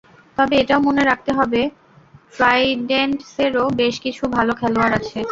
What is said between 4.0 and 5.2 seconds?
কিছু ভালো খেলোয়াড় আছে।